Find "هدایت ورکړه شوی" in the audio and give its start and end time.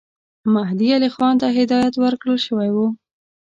1.57-2.69